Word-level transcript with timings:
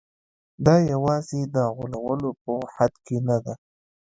دا 0.65 0.75
یوازې 0.91 1.41
د 1.55 1.57
غولولو 1.75 2.29
په 2.43 2.53
حد 2.75 2.93
کې 3.05 3.17
نه 3.27 3.37
ده. 3.45 3.53